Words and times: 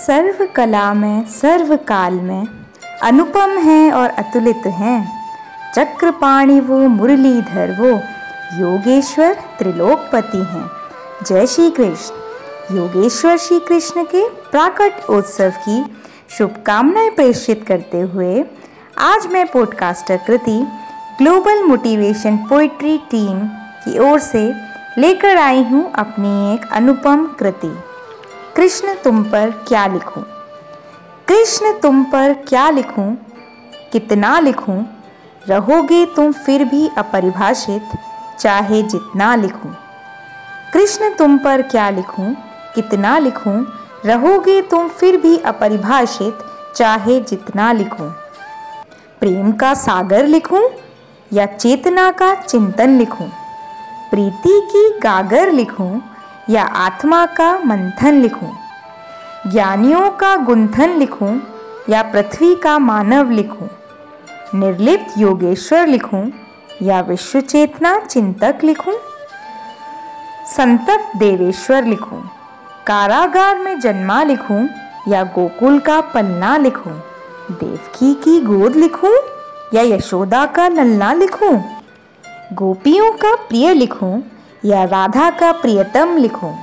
सर्व 0.00 0.46
कला 0.56 0.92
में 0.94 1.24
सर्व 1.30 1.76
काल 1.76 2.14
में 2.20 2.46
अनुपम 3.02 3.50
है 3.58 3.90
और 3.92 4.10
अतुलित 4.10 4.66
हैं। 4.66 4.98
चक्रपाणि 5.74 6.60
वो 6.60 6.78
मुरलीधर 6.88 7.74
वो 7.80 7.88
योगेश्वर 8.60 9.34
त्रिलोकपति 9.58 10.38
हैं। 10.38 10.70
जय 11.26 11.46
श्री 11.46 11.70
कृष्ण 11.70 12.76
योगेश्वर 12.76 13.36
श्री 13.36 13.58
कृष्ण 13.58 14.04
के 14.04 14.28
प्राकट 14.50 15.10
उत्सव 15.10 15.52
की 15.58 15.82
शुभकामनाएँ 16.38 17.10
प्रेषित 17.10 17.64
करते 17.68 18.00
हुए 18.00 18.44
आज 18.98 19.26
मैं 19.26 19.46
podcaster 19.46 20.16
Kriti 20.26 20.58
global 21.18 21.62
motivation 21.62 22.36
poetry 22.48 22.96
team 23.10 23.46
की 23.84 23.98
ओर 24.10 24.18
से 24.20 24.46
लेकर 24.98 25.36
आई 25.36 25.62
हूँ 25.62 25.90
अपनी 25.92 26.54
एक 26.54 26.68
अनुपम 26.72 27.26
कृति। 27.38 27.72
कृष्ण 28.60 28.94
तुम 28.94 29.24
पर 29.24 29.50
क्या 29.50 29.86
लिखूं? 29.86 30.22
कृष्ण 31.28 31.78
तुम 31.78 32.04
पर 32.04 32.32
क्या 32.32 32.70
लिखूं? 32.70 33.14
कितना 33.92 34.40
लिखूं? 34.40 34.84
रहोगे 35.48 36.06
तुम 36.06 36.32
फिर 36.32 36.64
भी 36.64 36.90
अपरिभाषित, 36.98 37.82
चाहे 38.40 38.82
जितना 38.82 39.34
लिखूं। 39.34 39.70
कृष्ण 40.72 41.14
तुम 41.14 41.38
पर 41.38 41.62
क्या 41.62 41.90
लिखूं? 41.90 42.34
कितना 42.74 43.18
लिखूं? 43.18 43.64
रहोगे 44.04 44.62
तुम 44.62 44.88
फिर 44.88 45.16
भी 45.16 45.38
अपरिभाषित, 45.38 46.38
चाहे 46.76 47.20
जितना 47.20 47.72
लिखूं। 47.72 48.10
प्रेम 49.20 49.52
का 49.52 49.74
सागर 49.74 50.26
लिखूं 50.26 50.68
या 51.32 51.46
चेतना 51.46 52.10
का 52.10 52.34
चिंतन 52.34 52.98
लिखूं? 52.98 53.28
प्रीति 54.10 54.68
की 54.72 54.98
गागर 54.98 55.52
लिखूं 55.52 56.00
या 56.50 56.62
आत्मा 56.62 57.26
का 57.26 57.58
मंथन 57.58 58.14
लिखूं, 58.14 58.48
ज्ञानियों 59.50 60.10
का 60.10 60.36
गुंथन 60.36 60.90
लिखूं, 60.90 61.40
या 61.88 62.02
पृथ्वी 62.02 62.54
का 62.54 62.78
मानव 62.78 63.30
लिखूं, 63.30 63.66
निर्लिप्त 64.60 65.18
योगेश्वर 65.18 65.86
लिखूं, 65.86 66.30
या 66.82 67.00
विश्व 67.00 67.40
चेतना 67.40 67.98
चिंतक 67.98 68.58
लिखूं 68.64 68.94
संतक 70.56 71.12
देवेश्वर 71.16 71.84
लिखूं, 71.84 72.20
कारागार 72.86 73.58
में 73.58 73.80
जन्मा 73.80 74.22
लिखूं, 74.22 74.66
या 75.08 75.22
गोकुल 75.22 75.78
का 75.78 76.00
पन्ना 76.00 76.56
लिखूं, 76.56 76.92
देवकी 77.50 78.14
की 78.14 78.40
गोद 78.40 78.76
लिखूं, 78.76 79.14
या 79.74 79.82
यशोदा 79.82 80.46
का 80.46 80.68
लल्ला 80.68 81.12
लिखूं, 81.12 81.56
गोपियों 82.52 83.12
का 83.12 83.34
प्रिय 83.34 83.74
लिखूं 83.74 84.20
या 84.64 84.84
राधा 84.84 85.30
का 85.30 85.52
प्रियतम 85.52 86.16
लिखूं, 86.16 86.54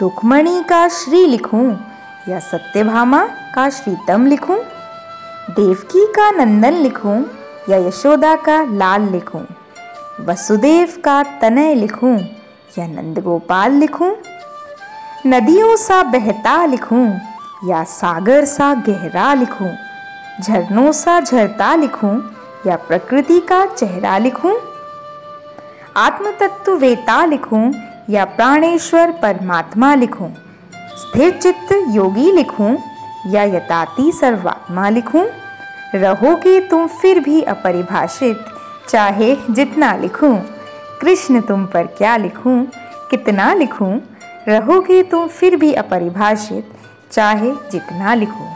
रुक्मणी 0.00 0.62
का 0.62 0.88
श्री 0.88 1.26
लिखूं, 1.26 1.76
या 2.28 2.38
सत्यभामा 2.38 3.24
का 3.54 3.70
श्रीतम 3.70 4.26
लिखूं, 4.26 4.56
देवकी 5.50 6.06
का 6.06 6.30
नंदन 6.30 6.72
लिखूं, 6.72 7.24
या 7.68 7.76
यशोदा 7.76 8.36
का 8.36 8.62
लाल 8.62 9.02
लिखूं, 9.02 9.44
वसुदेव 10.24 10.94
का 11.04 11.22
तनय 11.22 11.74
लिखूं, 11.74 12.18
या 12.78 12.86
नंदगोपाल 12.86 13.72
लिखूं, 13.72 14.12
नदियों 15.26 15.76
सा 15.76 16.02
बहता 16.02 16.66
लिखूं, 16.66 17.06
या 17.68 17.84
सागर 17.84 18.44
सा 18.44 18.74
गहरा 18.74 19.34
लिखूं, 19.34 19.72
झरनों 20.42 20.92
सा 20.92 21.20
झरता 21.20 21.74
लिखूं, 21.74 22.20
या 22.66 22.76
प्रकृति 22.76 23.40
का 23.40 23.66
चेहरा 23.66 24.18
लिखूं 24.18 24.71
आत्म 25.96 26.30
तत्व 26.30 26.84
लिखूं 27.24 27.72
या 28.10 28.24
प्राणेश्वर 28.24 29.10
परमात्मा 29.10 29.94
लिखूं? 29.94 30.30
स्थिर 30.72 31.30
चित्त 31.30 31.72
योगी 31.88 32.36
लिखूं 32.36 32.76
या 33.26 33.42
यताती 33.42 34.12
सर्वात्मा 34.12 34.88
लिखूं? 34.88 35.26
रहोगे 35.94 36.60
तुम 36.60 36.86
फिर 36.86 37.20
भी 37.20 37.42
अपरिभाषित, 37.42 38.36
चाहे 38.88 39.36
जितना 39.50 39.96
लिखूं। 39.96 40.36
कृष्ण 41.00 41.40
तुम 41.40 41.66
पर 41.66 41.86
क्या 41.86 42.16
लिखूं, 42.16 42.64
कितना 43.10 43.54
लिखूं? 43.54 43.98
रहोगे 44.48 45.02
तुम 45.02 45.28
फिर 45.28 45.56
भी 45.56 45.72
अपरिभाषित, 45.72 46.64
चाहे 47.12 47.50
जितना 47.50 48.14
लिखूं। 48.14 48.52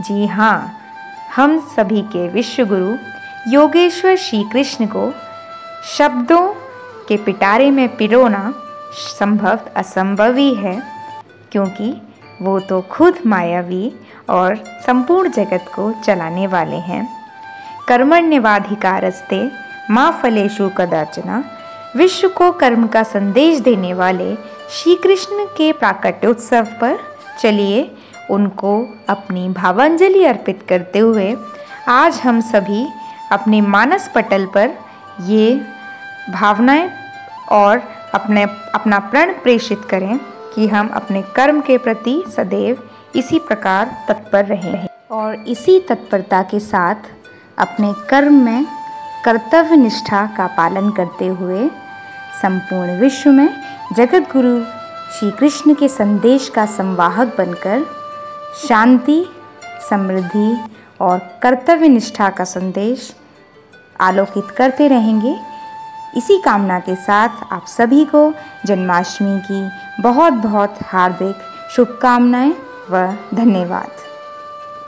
जी 0.00 0.26
हाँ 0.26 0.72
हम 1.36 1.58
सभी 1.76 2.02
के 2.02 2.28
विश्व 2.28 2.64
गुरु 2.64 2.96
योगेश्वर 3.52 4.16
श्री 4.16 4.44
कृष्ण 4.52 4.86
को 4.86 5.14
शब्दों 5.98 6.54
के 7.08 7.16
पिटारे 7.16 7.70
में 7.70 7.96
पिरोना 7.96 8.52
संभव 9.18 9.58
असंभव 9.76 10.36
ही, 10.36 10.54
क्योंकि 11.52 11.94
वो 12.42 12.58
तो 12.60 12.80
खुद 12.80 13.18
मायावी 13.26 13.92
और 14.30 14.56
संपूर्ण 14.86 15.30
जगत 15.30 15.64
को 15.74 15.92
चलाने 16.04 16.46
वाले 16.46 16.76
हैं। 16.76 17.06
कर्मण्यवाधिकारस्ते 17.88 19.40
माँ 19.90 20.10
फलेशु 20.22 20.68
कदाचना, 20.68 21.44
विश्व 21.96 22.28
को 22.28 22.50
कर्म 22.52 22.86
का 22.86 23.02
संदेश 23.02 23.58
देने 23.58 23.92
वाले 23.94 24.34
श्री 24.70 24.94
कृष्ण 24.94 25.46
के 25.56 25.72
प्राकट्योत्सव 25.72 26.66
पर 26.80 26.98
चलिए 27.40 27.90
उनको 28.30 28.74
अपनी 29.08 29.48
भावांजलि 29.48 30.24
अर्पित 30.24 30.64
करते 30.68 30.98
हुए 30.98 31.34
आज 31.88 32.20
हम 32.24 32.40
सभी 32.40 32.86
अपने 33.32 33.60
मानस 33.60 34.10
पटल 34.14 34.46
पर 34.46 34.70
ये 35.26 35.54
भावनाएँ 36.30 36.88
और 37.48 37.82
अपने, 38.14 38.42
अपना 38.74 38.98
प्रण 38.98 39.32
प्रेषित 39.32 39.84
करें 39.90 40.18
कि 40.54 40.68
हम 40.68 40.88
अपने 40.88 41.22
कर्म 41.22 41.60
के 41.60 41.78
प्रति 41.78 42.24
सदैव 42.36 42.82
इसी 43.16 43.38
प्रकार 43.38 44.04
तत्पर 44.08 44.44
रहें 44.44 44.88
और 45.10 45.34
इसी 45.34 45.80
तत्परता 45.80 46.42
के 46.42 46.60
साथ 46.60 46.94
अपने 47.58 47.92
कर्म 48.10 48.34
में 48.44 48.66
कर्तव्य 49.24 49.76
निष्ठा 49.76 50.26
का 50.36 50.46
पालन 50.46 50.90
करते 50.90 51.26
हुए 51.26 51.68
संपूर्ण 52.42 52.98
विश्व 53.00 53.30
में 53.30 53.48
जगत 53.92 54.32
गुरु 54.32 54.64
श्री 55.12 55.30
कृष्ण 55.30 55.74
के 55.74 55.88
संदेश 55.88 56.48
का 56.48 56.66
संवाहक 56.66 57.34
बनकर 57.38 57.84
शांति, 58.68 59.26
समृद्धि 59.90 60.56
और 61.00 61.18
कर्तव्य 61.42 61.88
निष्ठा 61.88 62.30
का 62.30 62.44
संदेश 62.44 63.16
आलोकित 64.00 64.50
करते 64.50 64.88
रहेंगे। 64.88 65.36
इसी 66.16 66.38
कामना 66.38 66.80
के 66.80 66.94
साथ 66.94 67.28
आप 67.52 67.66
सभी 67.66 68.04
को 68.04 68.34
जन्माष्टमी 68.66 69.40
की 69.40 69.68
बहुत 70.02 70.32
बहुत 70.32 70.78
हार्दिक 70.82 71.36
शुभकामनाएँ 71.70 72.54
व 72.90 73.16
धन्यवाद। 73.34 74.07